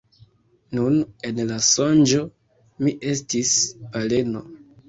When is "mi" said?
2.87-2.97